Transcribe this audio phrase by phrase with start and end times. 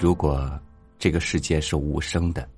[0.00, 0.58] 如果
[0.98, 2.48] 这个世界是无声的，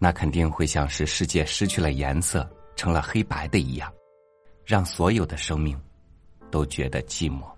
[0.00, 2.44] 那肯定会像是世界失去了颜色，
[2.74, 3.88] 成了黑白的一样，
[4.64, 5.80] 让所有的生命
[6.50, 7.48] 都觉得寂寞。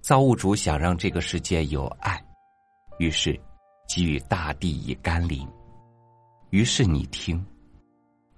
[0.00, 2.24] 造物主想让这个世界有爱，
[3.00, 3.36] 于是
[3.88, 5.44] 给予大地以甘霖。
[6.50, 7.44] 于是你听，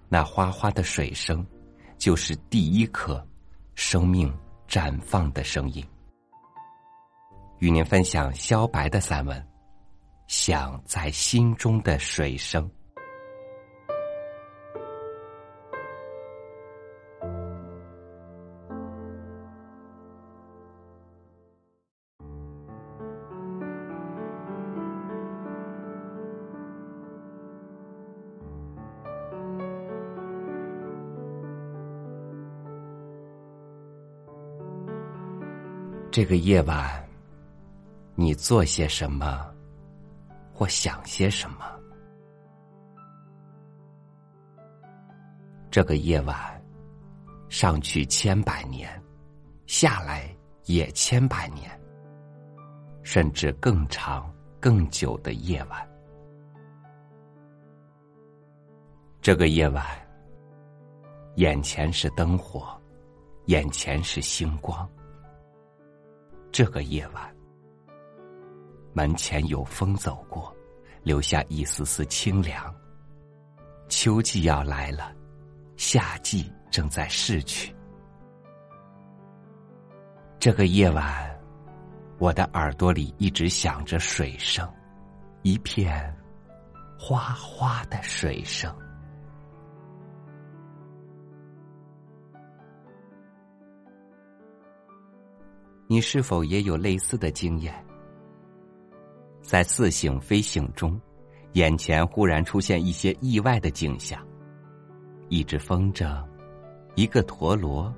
[0.08, 1.46] 那哗哗的水声，
[1.98, 3.22] 就是第一颗
[3.74, 4.34] 生命
[4.66, 5.84] 绽放的声音。
[7.60, 9.38] 与您分享萧白的散文
[10.26, 12.68] 《想在心中的水声》。
[36.10, 37.09] 这个夜晚。
[38.14, 39.50] 你做些什么，
[40.52, 41.64] 或想些什么？
[45.70, 46.36] 这个夜晚，
[47.48, 48.90] 上去千百年，
[49.66, 50.28] 下来
[50.66, 51.70] 也千百年，
[53.02, 54.30] 甚至更长、
[54.60, 55.88] 更久的夜晚。
[59.22, 59.86] 这个夜晚，
[61.36, 62.78] 眼前是灯火，
[63.46, 64.88] 眼前是星光。
[66.50, 67.39] 这个夜晚。
[68.92, 70.54] 门前有风走过，
[71.02, 72.74] 留下一丝丝清凉。
[73.88, 75.12] 秋季要来了，
[75.76, 77.74] 夏季正在逝去。
[80.38, 81.38] 这个夜晚，
[82.18, 84.66] 我的耳朵里一直响着水声，
[85.42, 86.16] 一片
[86.98, 88.74] 哗哗的水声。
[95.86, 97.74] 你是否也有类似的经验？
[99.50, 100.96] 在似醒非醒中，
[101.54, 104.24] 眼前忽然出现一些意外的景象：
[105.28, 106.24] 一只风筝，
[106.94, 107.92] 一个陀螺，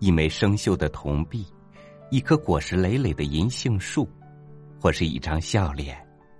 [0.00, 1.46] 一枚生锈的铜币，
[2.10, 4.10] 一棵果实累累的银杏树，
[4.80, 5.96] 或是一张笑脸，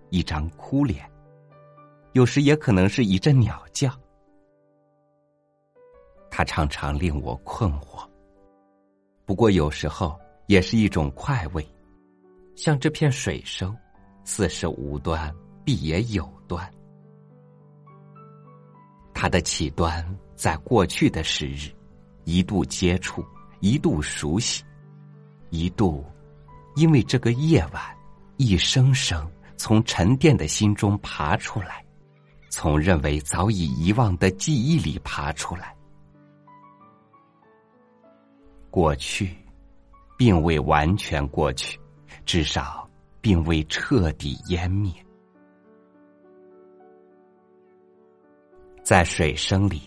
[0.08, 1.08] 一张哭脸。
[2.14, 3.88] 有时也可能是一阵鸟叫。
[6.28, 8.04] 它常常令我困惑，
[9.24, 10.18] 不过有时候
[10.48, 11.64] 也是一种快慰，
[12.56, 13.72] 像这片水声。
[14.30, 16.72] 似是无端，必也有端。
[19.12, 21.68] 它的起端在过去的时日，
[22.22, 23.26] 一度接触，
[23.58, 24.62] 一度熟悉，
[25.50, 26.04] 一度
[26.76, 27.82] 因为这个夜晚，
[28.36, 31.84] 一声声从沉淀的心中爬出来，
[32.50, 35.74] 从认为早已遗忘的记忆里爬出来。
[38.70, 39.36] 过去，
[40.16, 41.80] 并未完全过去，
[42.24, 42.88] 至少。
[43.20, 44.92] 并未彻底湮灭，
[48.82, 49.82] 在水声里，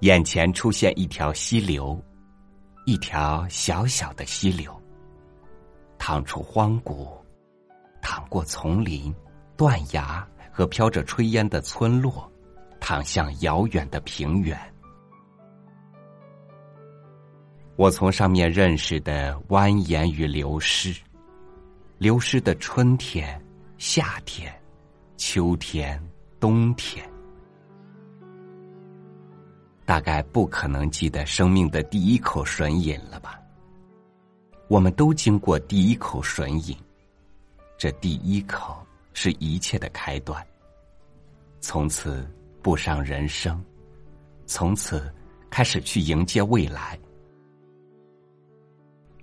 [0.00, 2.02] 眼前出现一条溪流，
[2.86, 4.74] 一条小小的溪流，
[5.98, 7.08] 淌出荒谷，
[8.00, 9.14] 淌过丛林、
[9.56, 12.30] 断崖和飘着炊烟的村落，
[12.80, 14.58] 淌向遥远的平原。
[17.76, 20.98] 我从上面认识的蜿蜒与流失。
[21.98, 23.40] 流失的春天、
[23.78, 24.54] 夏天、
[25.16, 25.98] 秋天、
[26.38, 27.08] 冬天，
[29.86, 33.40] 大概不可能记得生命的第一口吮饮了吧？
[34.68, 36.76] 我们都经过第一口吮饮，
[37.78, 38.76] 这第一口
[39.14, 40.46] 是一切的开端。
[41.60, 42.30] 从此
[42.60, 43.64] 步上人生，
[44.44, 45.10] 从此
[45.48, 46.98] 开始去迎接未来。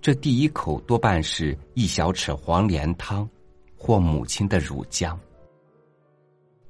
[0.04, 3.26] 这第一口多半是一小匙黄连汤，
[3.78, 5.18] 或母亲的乳浆。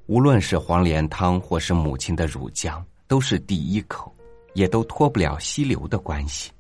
[0.06, 4.16] 无论是黄连汤或是母亲的乳浆，都是第一口，
[4.54, 6.52] 也都脱不了溪流的关系。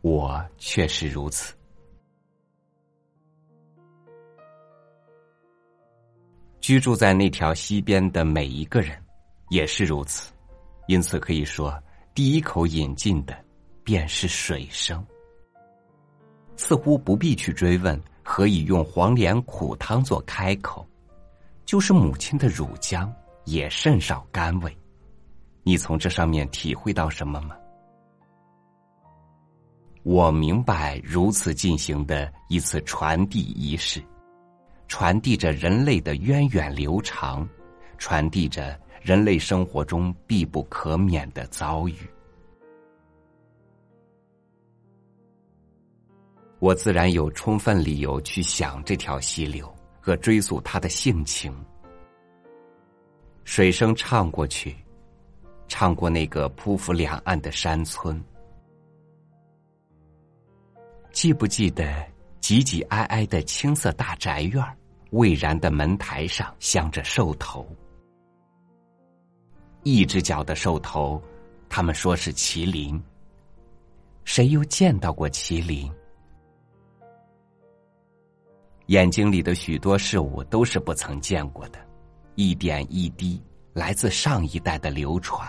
[0.00, 1.54] 我确实如此。
[6.60, 9.00] 居住在那条溪边的每一个人，
[9.48, 10.32] 也是如此。
[10.88, 11.80] 因此可以说，
[12.16, 13.44] 第一口饮进的，
[13.84, 15.06] 便是水声。
[16.56, 20.86] 似乎不必去追问何以用黄连苦汤做开口，
[21.64, 23.10] 就是母亲的乳浆
[23.44, 24.76] 也甚少甘味。
[25.62, 27.56] 你从这上面体会到什么吗？
[30.02, 34.02] 我明白如此进行的一次传递仪式，
[34.86, 37.48] 传递着人类的源远流长，
[37.96, 41.96] 传递着人类生活中必不可免的遭遇。
[46.64, 49.70] 我自然有充分理由去想这条溪流
[50.00, 51.54] 和追溯它的性情。
[53.44, 54.74] 水声唱过去，
[55.68, 58.18] 唱过那个匍匐两岸的山村。
[61.12, 62.02] 记不记得
[62.40, 64.64] 挤挤挨挨的青色大宅院
[65.10, 67.68] 蔚然的门台上镶着兽头，
[69.82, 71.22] 一只脚的兽头，
[71.68, 72.98] 他们说是麒麟。
[74.24, 75.92] 谁又见到过麒麟？
[78.86, 81.78] 眼睛里的许多事物都是不曾见过的，
[82.34, 83.42] 一点一滴
[83.72, 85.48] 来自上一代的流传。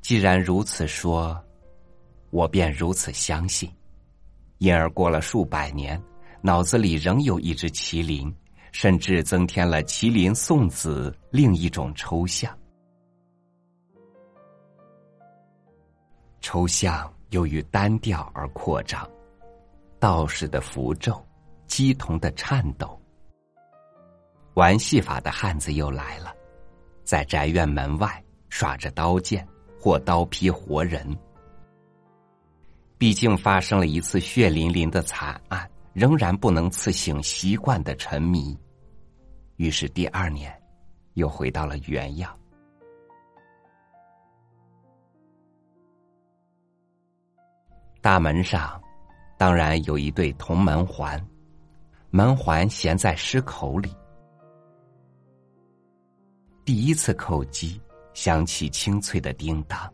[0.00, 1.40] 既然如此说。
[2.30, 3.70] 我便如此相信，
[4.58, 6.02] 因而过了数百年，
[6.40, 8.34] 脑子里仍有一只麒麟，
[8.72, 12.52] 甚至增添了麒麟送子另一种抽象。
[16.40, 19.08] 抽象由于单调而扩张，
[20.04, 21.26] 道士的符咒，
[21.66, 23.00] 鸡童的颤抖。
[24.52, 26.30] 玩戏法的汉子又来了，
[27.04, 29.48] 在宅院门外耍着刀剑
[29.80, 31.16] 或刀劈活人。
[32.98, 38.54] 毕竟发生了一次血淋淋的惨案，仍然不能刺醒习惯的沉迷。
[39.56, 40.54] 于是第二年，
[41.14, 42.38] 又回到了原样。
[48.02, 48.78] 大门上，
[49.36, 51.20] 当然有一对铜门环，
[52.10, 53.94] 门环衔在狮口里。
[56.64, 57.80] 第一次叩击，
[58.14, 59.92] 响起清脆的叮当。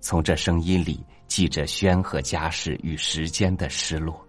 [0.00, 1.04] 从这声音里。
[1.28, 4.22] 记着宣和家世与时间的失落，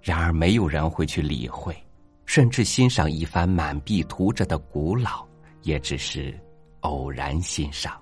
[0.00, 1.76] 然而没有人会去理会，
[2.24, 5.26] 甚至欣赏一番满壁涂着的古老，
[5.60, 6.34] 也只是
[6.80, 8.00] 偶然欣赏。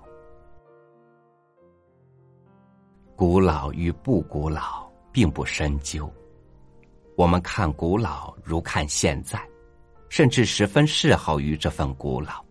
[3.15, 6.11] 古老与不古老并不深究，
[7.15, 9.41] 我们看古老如看现在，
[10.09, 12.43] 甚至十分嗜好于这份古老。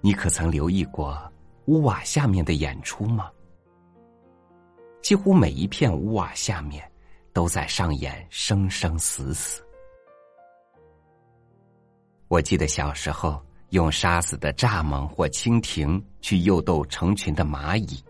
[0.00, 1.30] 你可曾留意过
[1.66, 3.30] 屋瓦下面的演出吗？
[5.02, 6.90] 几乎每一片屋瓦下面
[7.34, 9.62] 都在上演生生死死。
[12.28, 13.44] 我记得小时候
[13.76, 18.02] 用杀死的蚱蜢或蜻蜓去诱逗成群的蚂蚁。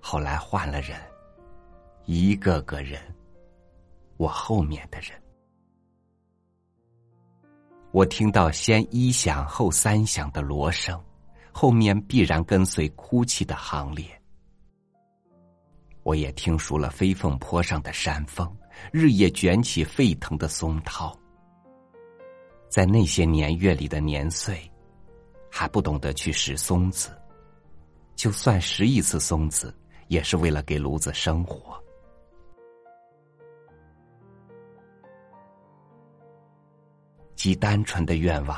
[0.00, 0.98] 后来换了人，
[2.06, 2.98] 一个个人，
[4.16, 5.10] 我后面的人。
[7.92, 10.98] 我听到先一响后三响的锣声，
[11.52, 14.06] 后面必然跟随哭泣的行列。
[16.02, 18.50] 我也听熟了飞凤坡上的山风，
[18.90, 21.14] 日夜卷起沸腾的松涛。
[22.70, 24.58] 在那些年月里的年岁，
[25.50, 27.10] 还不懂得去拾松子，
[28.14, 29.76] 就算拾一次松子，
[30.06, 31.76] 也是为了给炉子生火。
[37.34, 38.56] 极单纯的愿望，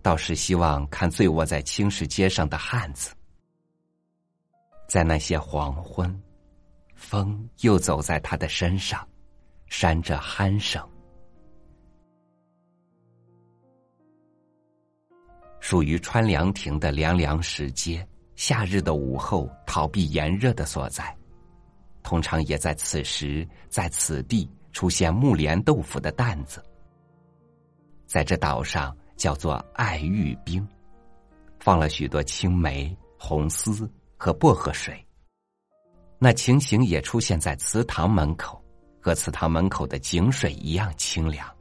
[0.00, 3.12] 倒是希望看醉卧在青石街上的汉子，
[4.88, 6.18] 在那些黄昏，
[6.94, 9.06] 风又走在他的身上，
[9.66, 10.82] 扇着鼾声。
[15.64, 18.06] 属于穿凉亭的凉凉石阶，
[18.36, 21.16] 夏日的午后逃避炎热的所在，
[22.02, 26.62] 通常也在此时在此地出现木莲豆腐的担子。
[28.04, 30.68] 在这岛上叫做爱玉冰，
[31.58, 35.02] 放了许多青梅、红丝和薄荷水。
[36.18, 38.62] 那情形也出现在祠堂门口，
[39.00, 41.53] 和祠堂门口的井水一样清凉。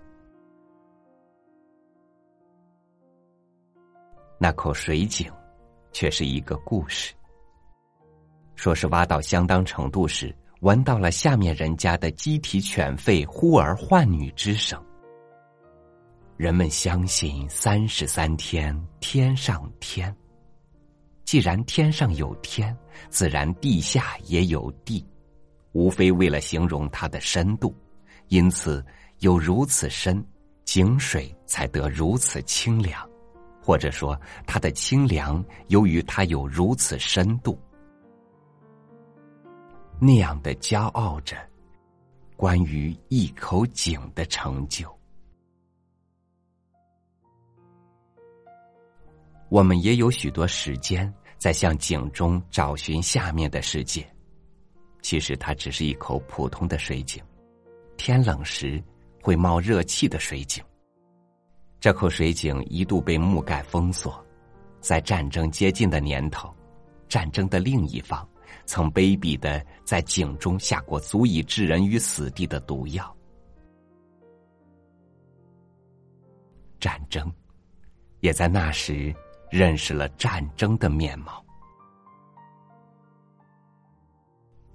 [4.44, 5.32] 那口水井，
[5.94, 7.14] 却是一个故事。
[8.56, 14.78] 说是挖到相当程度时，闻到了下面人家的鸡啼犬吠、呼儿唤女之声。
[16.36, 20.14] 人们相信三十三天，天上天。
[21.24, 22.78] 既然天上有天，
[23.10, 25.08] 自然地下也有地，
[25.72, 27.74] 无非为了形容它的深度。
[28.28, 28.86] 因此，
[29.20, 30.22] 有如此深，
[30.66, 33.10] 井水才得如此清凉，
[33.64, 37.58] 或者说，它的清凉由于它有如此深度，
[40.02, 41.38] 那样的骄傲着，
[42.36, 44.94] 关于一口井的成就。
[49.48, 54.06] 我们也有许多时间在向井中找寻下面的世界，
[55.02, 57.24] 其实它只是一口普通的水井，
[57.96, 58.84] 天冷时
[59.22, 60.62] 会冒热气的水井。
[61.84, 64.26] 这口水井一度被木盖封锁，
[64.80, 66.50] 在战争接近的年头，
[67.10, 68.26] 战争的另一方
[68.66, 73.14] 曾卑鄙的在井中下过足以置人于死地的毒药。
[76.80, 77.30] 战争，
[78.22, 79.14] 也在那时
[79.52, 81.44] 认识了战争的面貌。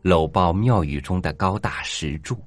[0.02, 2.38] 搂抱庙宇中的高大石柱。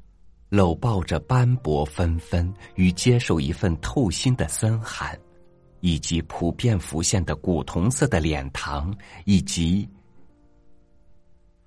[0.52, 5.18] 搂抱着斑驳纷纷与接受一份透心的森寒，
[5.80, 8.94] 以及普遍浮现的古铜色的脸庞，
[9.24, 9.88] 以及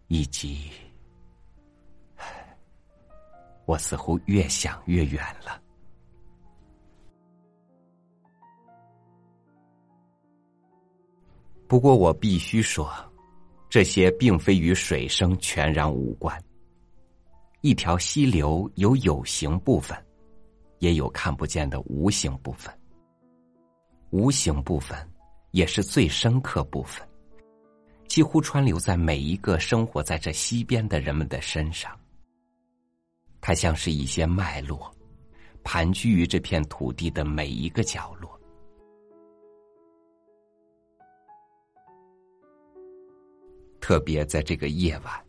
[0.09, 0.71] 以及，
[3.65, 5.59] 我似乎越想越远了。
[11.67, 12.93] 不过我必须说，
[13.71, 16.39] 这些并非与水声全然无关。
[17.65, 19.97] 一条溪流有有形部分，
[20.81, 22.71] 也有看不见的无形部分。
[24.11, 24.95] 无形部分
[25.53, 27.09] 也是最深刻部分，
[28.07, 31.99] 几乎川流在每一个生活在这溪边的人们的身上。
[33.41, 34.95] 它像是一些脉络，
[35.63, 38.39] 盘踞于这片土地的每一个角落。
[43.81, 45.24] 特别在这个夜晚。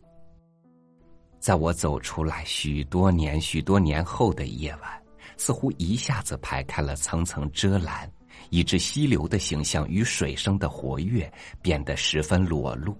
[1.46, 5.02] 在我走出来许多年、许多年后的夜晚，
[5.36, 8.10] 似乎一下子排开了层层遮拦，
[8.50, 12.98] 以致溪流的形象与水声的活跃变得十分裸露。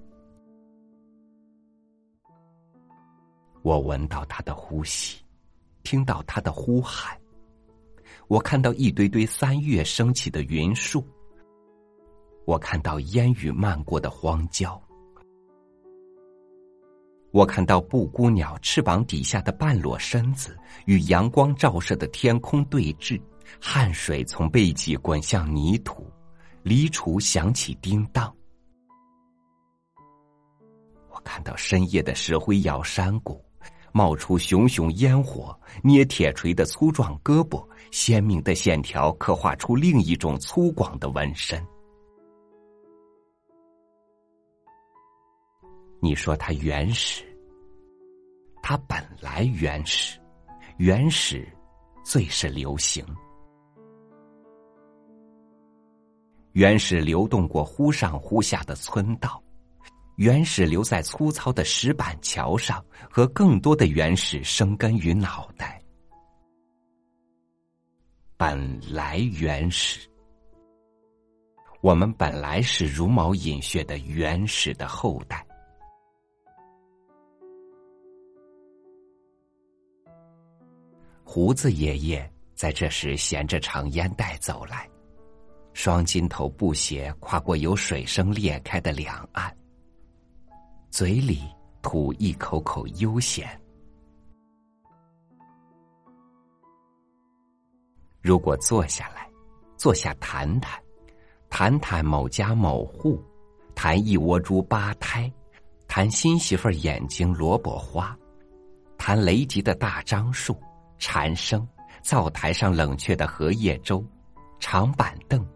[3.63, 5.19] 我闻到他的呼吸，
[5.83, 7.19] 听到他的呼喊，
[8.29, 11.05] 我看到一堆堆三月升起的云树，
[12.45, 14.81] 我看到烟雨漫过的荒郊。
[17.37, 23.21] 我看到布谷鸟翅膀底下的半裸身子与阳光照射的天空对峙，
[23.61, 26.11] 汗水从背脊滚向泥土，
[26.63, 28.35] 犁锄响起叮当。
[31.11, 33.45] 我看到深夜的石灰窑山谷，
[33.93, 41.63] 冒出熊熊烟火，捏铁锤的粗壮胳膊，鲜明的线条刻画出另一种粗犷的纹身。
[46.01, 47.25] 你说它原始，
[48.63, 50.21] 它本来原始，
[50.77, 51.49] 原始
[52.05, 53.05] 最是流行。
[56.53, 59.43] 原始流动过忽上忽下的村道，
[60.17, 65.83] 原始留在粗糙的石板桥上，和更多的原始生根于脑袋。
[68.39, 70.09] 本来原始，
[71.81, 75.46] 我们本来是茹毛饮血的原始的后代。
[81.37, 84.89] 胡子爷爷在这时衔着长烟袋走来，
[85.75, 89.55] 双金头布鞋跨过有水声裂开的两岸，
[90.89, 91.43] 嘴里
[91.83, 93.47] 吐一口口悠闲。
[98.23, 99.29] 如果坐下来，
[99.77, 100.83] 坐下谈谈，
[101.51, 103.23] 谈谈某家某户，
[103.75, 105.31] 谈一窝猪八胎，
[105.87, 108.19] 谈新媳妇眼睛萝卜花，
[108.97, 110.59] 谈雷吉的大樟树。
[110.99, 111.67] 蝉声，
[112.03, 114.05] 灶台上冷却的荷叶粥，
[114.59, 115.47] 长板凳，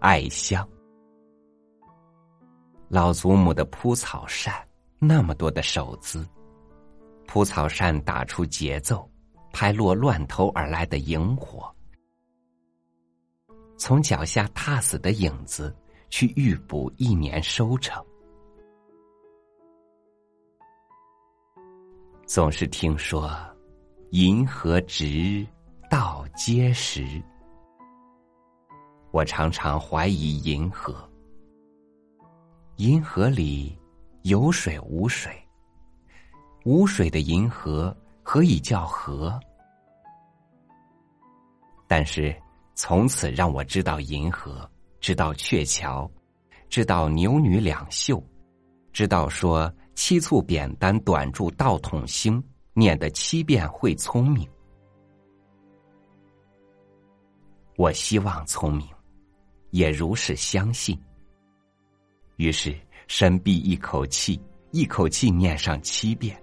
[0.00, 0.68] 艾香，
[2.88, 4.54] 老祖母的铺草扇，
[4.98, 6.26] 那么多的手姿，
[7.26, 9.08] 铺草扇打出节奏，
[9.52, 11.74] 拍落乱投而来的萤火，
[13.76, 15.74] 从脚下踏死的影子，
[16.10, 18.04] 去预补一年收成。
[22.26, 23.51] 总是听说。
[24.12, 25.46] 银河直，
[25.88, 27.02] 到结实。
[29.10, 31.10] 我常常怀疑银河。
[32.76, 33.74] 银河里
[34.24, 35.32] 有水无水，
[36.66, 39.40] 无水的银河何以叫河？
[41.88, 42.36] 但是
[42.74, 46.06] 从此让我知道银河，知道鹊桥，
[46.68, 48.22] 知道牛女两袖，
[48.92, 52.44] 知道说七簇扁担短柱道统星。
[52.74, 54.48] 念的七遍会聪明，
[57.76, 58.88] 我希望聪明，
[59.70, 60.98] 也如是相信。
[62.36, 62.74] 于是
[63.08, 66.40] 深闭一口气，一口气念上七遍。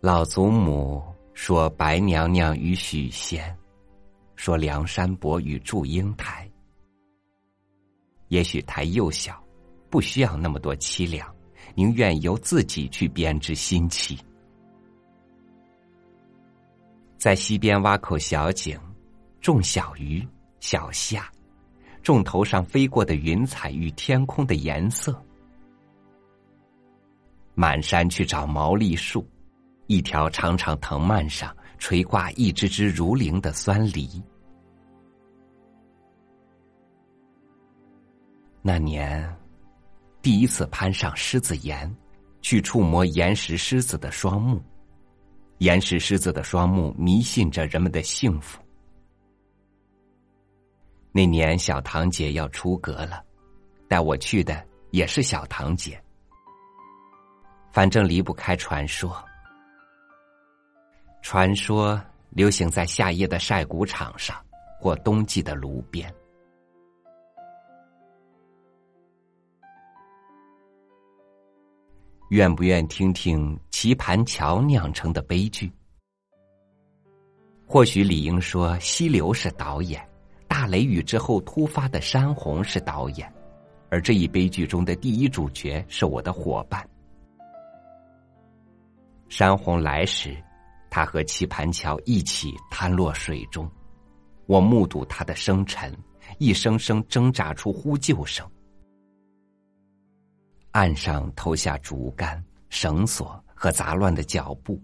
[0.00, 1.02] 老祖母
[1.34, 3.54] 说：“白娘娘与许仙，
[4.36, 6.48] 说梁山伯与祝英台。
[8.28, 9.42] 也许台幼小，
[9.90, 11.28] 不需要那么多凄凉。”
[11.76, 14.18] 宁愿由自己去编织新奇。
[17.18, 18.80] 在溪边挖口小井，
[19.42, 20.26] 种小鱼、
[20.58, 21.30] 小虾，
[22.02, 25.22] 种头上飞过的云彩与天空的颜色。
[27.54, 29.26] 满山去找毛栗树，
[29.86, 34.08] 一条长长藤蔓上垂挂一只只如铃的酸梨。
[38.62, 39.36] 那年，
[40.26, 41.88] 第一次攀上狮子岩，
[42.42, 44.60] 去触摸岩石狮子的双目。
[45.58, 48.60] 岩石狮子的双目迷信着人们的幸福。
[51.12, 53.22] 那年小堂姐要出阁了，
[53.86, 56.02] 带我去的也是小堂姐。
[57.70, 59.24] 反正离不开传说，
[61.22, 64.36] 传说流行在夏夜的晒谷场上，
[64.80, 66.12] 或冬季的炉边。
[72.30, 75.70] 愿不愿听听棋盘桥酿成的悲剧？
[77.64, 80.04] 或许理应说溪流是导演，
[80.48, 83.32] 大雷雨之后突发的山洪是导演，
[83.90, 86.84] 而这一悲剧中的第一主角是我的伙伴。
[89.28, 90.36] 山洪来时，
[90.90, 93.70] 他和棋盘桥一起瘫落水中，
[94.46, 95.96] 我目睹他的生沉，
[96.38, 98.44] 一声声挣扎出呼救声。
[100.76, 104.78] 岸上投下竹竿、绳索和杂乱的脚步，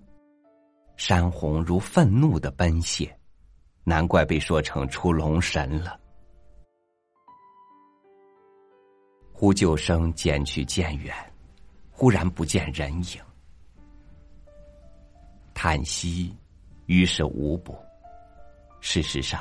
[0.96, 3.12] 山洪如愤怒的奔泻，
[3.84, 6.00] 难怪被说成出龙神了。
[9.34, 11.14] 呼救声渐去渐远，
[11.90, 13.20] 忽然不见人影，
[15.52, 16.34] 叹息，
[16.87, 17.76] 于事无补。
[18.80, 19.38] 事实上，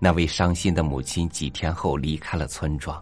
[0.00, 3.00] 那位伤心的母亲几天后离开了村庄，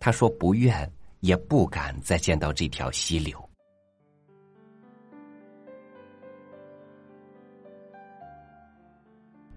[0.00, 0.92] 她说不愿。
[1.20, 3.42] 也不敢再见到这条溪流。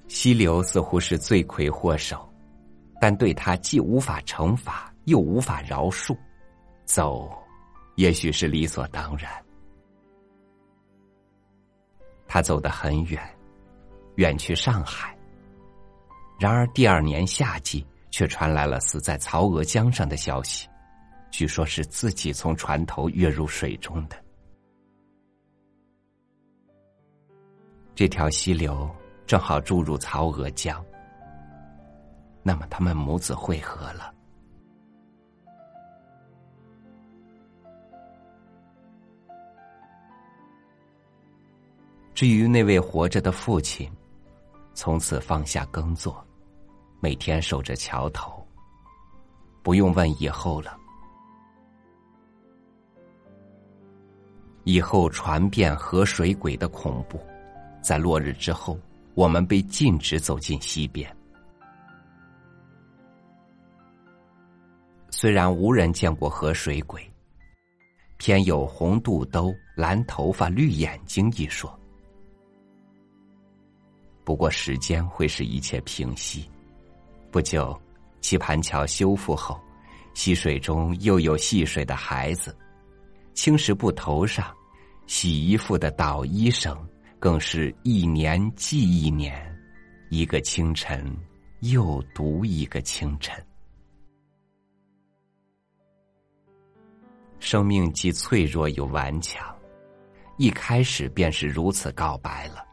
[0.08, 2.30] 溪流似乎是罪魁祸首，
[3.00, 6.16] 但对他既无法惩罚，又无法饶恕。
[6.84, 7.32] 走，
[7.96, 9.32] 也许是理所当然。
[12.28, 13.22] 他走得很远，
[14.16, 15.18] 远去上海。
[16.40, 20.68] 然而第二年夏季，却传来了死在曹娥江上的消息。
[21.32, 24.16] 据说是自己从船头跃入水中的。
[27.96, 28.90] 这条溪流
[29.26, 30.84] 正好注入曹娥江，
[32.44, 34.14] 那么他们母子会合了。
[42.14, 43.92] 至于那位活着的父亲，
[44.74, 46.24] 从此放下耕作，
[47.00, 48.46] 每天守着桥头，
[49.64, 50.81] 不用问以后了。
[54.64, 57.20] 以后传遍河水鬼的恐怖，
[57.82, 58.78] 在落日之后，
[59.16, 61.14] 我们被禁止走进溪边。
[65.10, 67.02] 虽然无人见过河水鬼，
[68.18, 71.78] 偏有红肚兜、蓝头发、绿眼睛一说。
[74.24, 76.50] 不过时间会使一切平息。
[77.32, 77.80] 不久，
[78.22, 79.60] 棋盘桥修复后，
[80.14, 82.56] 溪水中又有戏水的孩子。
[83.34, 84.56] 青石布头上，
[85.08, 86.78] 洗衣服的捣衣声，
[87.18, 89.58] 更是一年记一年，
[90.10, 91.16] 一个清晨
[91.62, 93.44] 又读一个清晨。
[97.40, 99.44] 生命既脆弱又顽强，
[100.38, 102.64] 一开始便是如此告白了，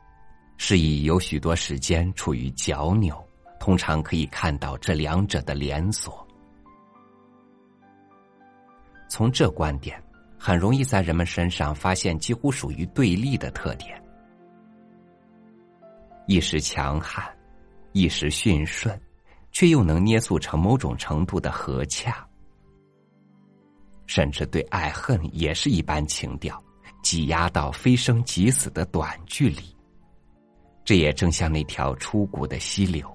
[0.59, 3.17] 是以有许多时间处于角扭，
[3.59, 6.27] 通常可以看到这两者的连锁。
[9.09, 10.03] 从这观点。
[10.39, 14.01] 很容易在人们身上发现几乎属于对立的特点：
[16.27, 17.25] 一时强悍，
[17.93, 18.99] 一时驯顺，
[19.51, 22.25] 却又能捏塑成某种程度的和洽。
[24.07, 26.63] 甚至对爱恨也是一般情调，
[27.03, 29.77] 挤压到非生即死的短距离。
[30.85, 33.13] 这也正像那条出谷的溪流。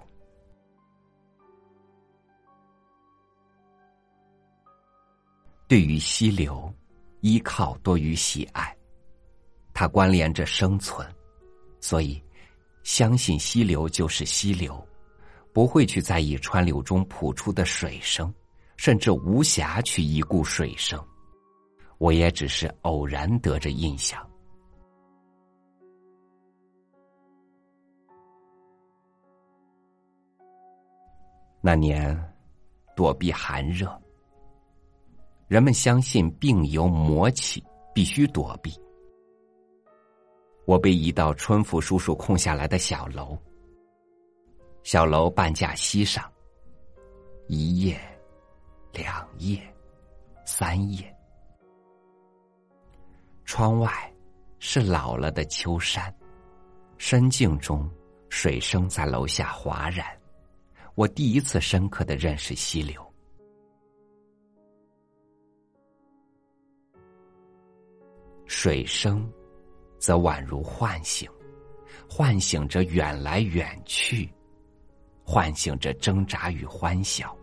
[5.67, 6.71] 对于溪流。
[7.23, 8.75] 依靠多于喜爱，
[9.73, 11.07] 它关联着生存，
[11.79, 12.21] 所以
[12.83, 14.85] 相信溪流就是溪流，
[15.53, 18.31] 不会去在意川流中谱出的水声，
[18.75, 21.01] 甚至无暇去一顾水声。
[21.97, 24.21] 我也只是偶然得着印象。
[31.61, 32.21] 那年，
[32.97, 34.02] 躲避寒热。
[35.53, 37.63] 人们相信病由魔起，
[37.93, 38.73] 必须躲避。
[40.65, 43.37] 我被移到春福叔叔空下来的小楼。
[44.81, 46.27] 小楼半架西上，
[47.45, 48.01] 一夜，
[48.93, 49.61] 两夜，
[50.43, 51.15] 三夜。
[53.45, 53.91] 窗外
[54.57, 56.11] 是老了的秋山，
[56.97, 57.87] 深静中，
[58.27, 60.03] 水声在楼下哗然。
[60.95, 63.02] 我第一次深刻的认识溪流。
[68.55, 69.27] 水声，
[69.97, 71.27] 则宛如唤醒，
[72.07, 74.31] 唤醒着远来远去，
[75.25, 77.35] 唤醒着挣扎与欢笑。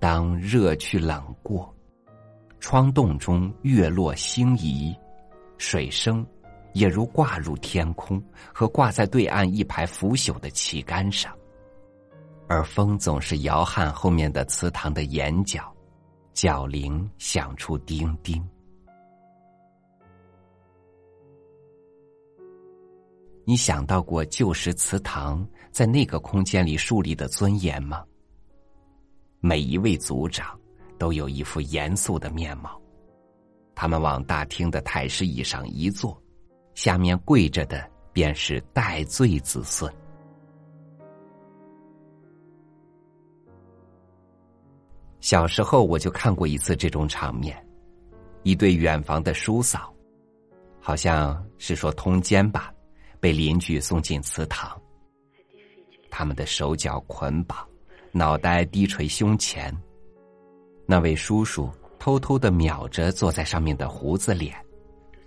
[0.00, 1.72] 当热去冷过，
[2.58, 4.96] 窗洞中月落星移，
[5.58, 6.26] 水声
[6.72, 8.20] 也如挂入天空，
[8.52, 11.38] 和挂在对岸一排腐朽的旗杆上。
[12.50, 15.72] 而风总是摇撼后面的祠堂的檐角，
[16.32, 18.44] 角铃响出叮叮。
[23.44, 28.04] 你想到过旧时祠堂在那个空间里树立的尊严吗？
[29.38, 30.58] 每一位族长
[30.98, 32.82] 都有一副严肃的面貌，
[33.76, 36.20] 他们往大厅的太师椅上一坐，
[36.74, 39.88] 下面跪着的便是戴罪子孙。
[45.20, 47.56] 小时候我就看过一次这种场面，
[48.42, 49.92] 一对远房的叔嫂，
[50.80, 52.72] 好像是说通奸吧，
[53.20, 54.80] 被邻居送进祠堂。
[56.10, 57.58] 他们的手脚捆绑，
[58.12, 59.76] 脑袋低垂胸前。
[60.86, 64.56] 那位叔叔偷偷的瞄着坐在上面的胡子脸，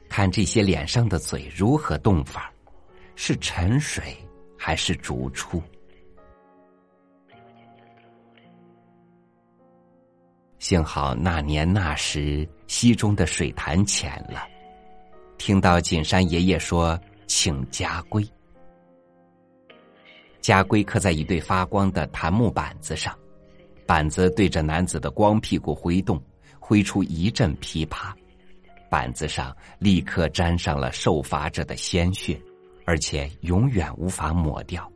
[0.09, 2.51] 看这些脸上的嘴如何动法，
[3.15, 4.17] 是沉水
[4.57, 5.61] 还是逐出？
[10.63, 14.47] 幸好那年那时溪中的水潭浅了，
[15.37, 16.97] 听到景山爷爷说
[17.27, 18.25] 请家规，
[20.39, 23.13] 家规刻在一对发光的檀木板子上，
[23.85, 26.17] 板子对着男子的光屁股挥动，
[26.61, 28.15] 挥出一阵噼啪，
[28.89, 32.41] 板子上立刻沾上了受罚者的鲜血，
[32.85, 34.89] 而且永远无法抹掉。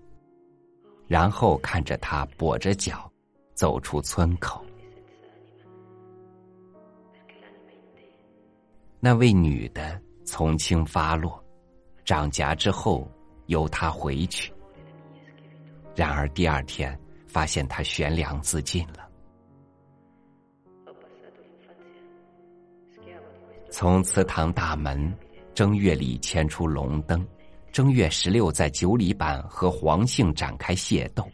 [1.08, 3.12] 然后看着他跛着脚
[3.54, 4.64] 走出村口。
[9.00, 11.44] 那位女的从轻发落，
[12.04, 13.10] 长颊之后
[13.46, 14.52] 由他回去。
[15.96, 19.08] 然而第二天发现她悬梁自尽了。
[23.70, 25.16] 从祠堂大门，
[25.54, 27.26] 正月里牵出龙灯，
[27.72, 31.28] 正月十六在九里坂和黄姓展开械斗。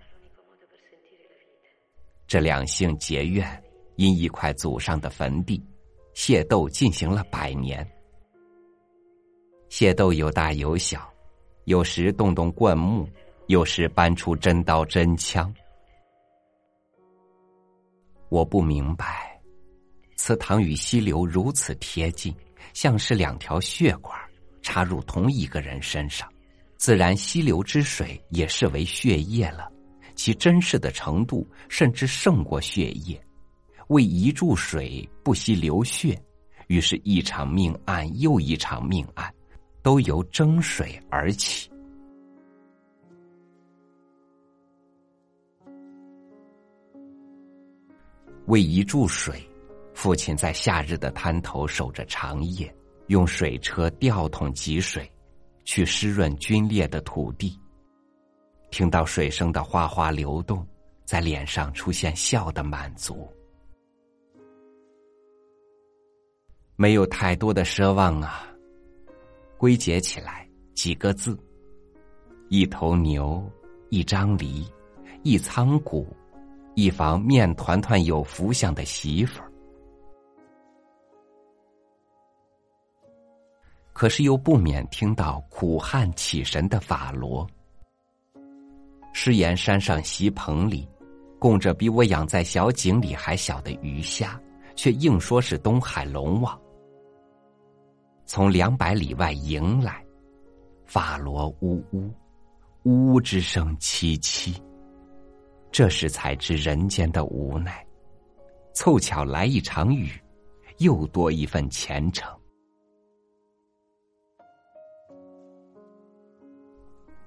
[2.28, 3.64] 这两姓结怨，
[3.96, 5.64] 因一块祖上的坟地。
[6.16, 7.86] 械斗进行了百年，
[9.70, 11.12] 械斗有大有小，
[11.66, 13.08] 有时动动灌木，
[13.48, 15.54] 有时搬出真刀真枪。
[18.30, 19.40] 我不明白，
[20.16, 22.34] 祠堂与溪流如此贴近，
[22.74, 24.18] 像是两条血管
[24.62, 26.32] 插入同一个人身上，
[26.78, 29.72] 自然溪流之水也视为血液了，
[30.16, 33.20] 其真实的程度甚至胜过血液。
[33.88, 36.22] 为一注水不惜流血，
[36.68, 39.34] 于是，一场命案又一场命案，
[39.82, 41.70] 都由争水而起。
[48.48, 49.42] 为一注水，
[49.94, 52.74] 父亲在夏日的滩头守着长夜，
[53.08, 55.10] 用水车吊桶汲水，
[55.64, 57.58] 去湿润龟裂的土地。
[58.70, 60.66] 听到水声的哗哗流动，
[61.06, 63.32] 在脸上出现笑的满足。
[66.76, 68.48] 没有太多的奢望啊。
[69.58, 71.38] 归结起来几个字：
[72.50, 73.50] 一头牛，
[73.90, 74.66] 一张梨，
[75.24, 76.06] 一仓谷，
[76.76, 79.50] 一房面团团有福相的媳妇儿。
[83.94, 87.48] 可是又不免听到苦汉起神的法罗。
[89.14, 90.90] 誓言山上席棚里，
[91.40, 94.38] 供着比我养在小井里还小的鱼虾，
[94.76, 96.60] 却硬说是东海龙王。
[98.26, 100.04] 从两百里外迎来，
[100.86, 102.10] 法罗呜呜，
[102.84, 104.60] 呜呜之声凄凄。
[105.72, 107.86] 这时才知人间的无奈，
[108.74, 110.12] 凑巧来一场雨，
[110.78, 112.32] 又多一份虔诚。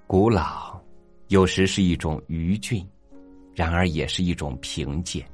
[0.06, 0.80] 古老，
[1.28, 2.88] 有时是一种愚俊，
[3.54, 5.26] 然而也是一种凭借。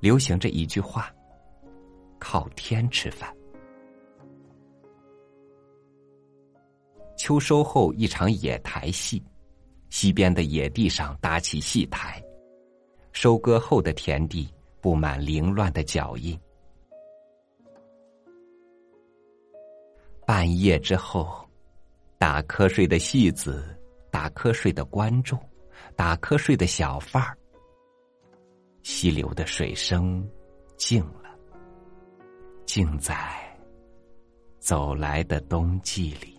[0.00, 1.14] 流行着一句话：
[2.18, 3.32] 靠天吃饭。
[7.22, 9.22] 秋收后一场野台戏，
[9.90, 12.20] 西边的野地上搭起戏台，
[13.12, 16.36] 收割后的田地布满凌乱的脚印。
[20.26, 21.48] 半夜之后，
[22.18, 23.78] 打瞌睡的戏子，
[24.10, 25.38] 打瞌睡的观众，
[25.94, 27.38] 打瞌睡的小贩儿。
[28.82, 30.28] 溪流的水声
[30.76, 31.30] 静了，
[32.66, 33.14] 静在
[34.58, 36.31] 走来的冬季里。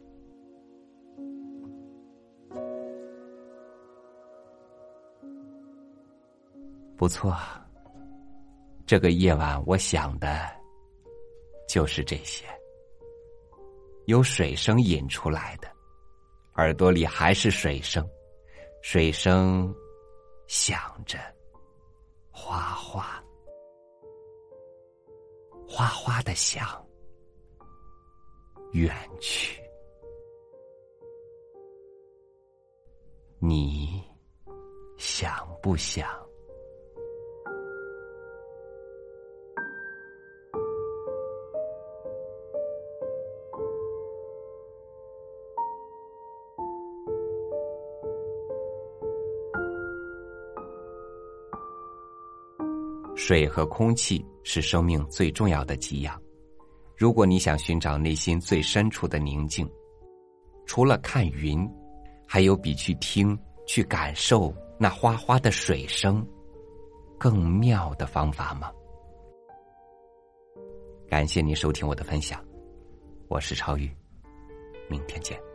[7.03, 7.35] 不错，
[8.87, 10.49] 这个夜晚我想的，
[11.67, 12.45] 就是这些。
[14.05, 15.67] 有水声引出来的，
[16.55, 18.09] 耳朵里还是水声，
[18.81, 19.75] 水声
[20.47, 21.19] 响着，
[22.31, 23.21] 哗哗，
[25.67, 26.65] 哗哗的响，
[28.71, 29.61] 远去。
[33.39, 34.01] 你
[34.97, 36.09] 想不想？
[53.25, 56.21] 水和空气是生命最重要的给养。
[56.97, 59.65] 如果你想寻找内心最深处的宁静，
[60.65, 61.65] 除了看云，
[62.27, 66.27] 还有比去听、去感受那哗哗的水声
[67.17, 68.69] 更妙的方法吗？
[71.07, 72.43] 感谢您收听我的分享，
[73.29, 73.89] 我是超宇，
[74.89, 75.52] 明天见。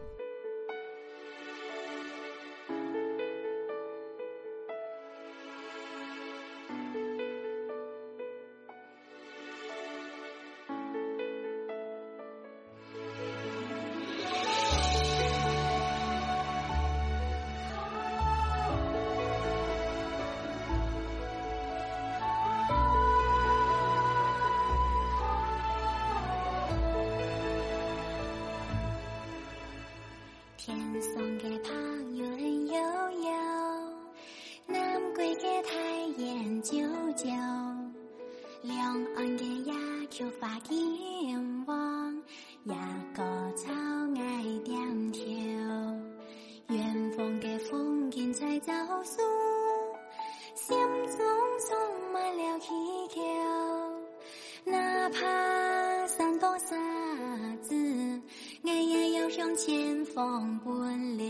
[60.18, 61.24] 前方奔流，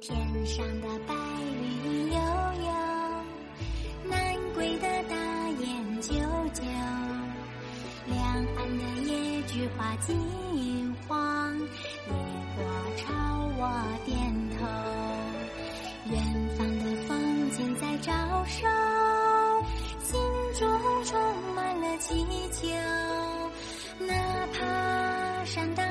[0.00, 2.20] 天上的白云悠
[2.62, 2.70] 悠，
[4.08, 5.16] 南归的大
[5.58, 6.12] 雁啾
[6.52, 6.62] 啾，
[8.06, 8.16] 两
[8.54, 11.66] 岸的野菊花金黄，野
[12.54, 12.64] 果
[12.96, 13.12] 朝
[13.58, 13.62] 我
[14.06, 14.16] 点
[14.56, 14.64] 头，
[16.12, 16.16] 远
[16.56, 18.12] 方的风景在招
[18.44, 18.68] 手，
[20.04, 20.20] 心
[20.54, 21.20] 中充
[21.56, 22.68] 满了祈求，
[24.06, 24.14] 哪
[24.52, 25.88] 怕山大。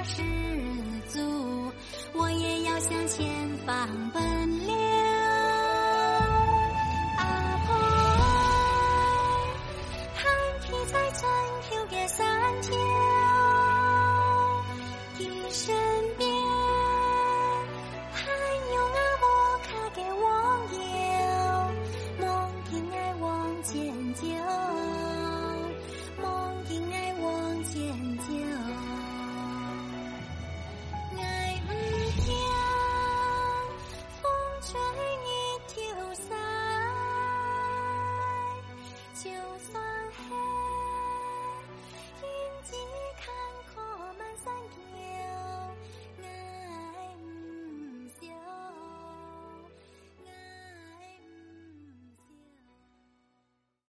[2.80, 3.26] 向前
[3.66, 4.87] 方奔流。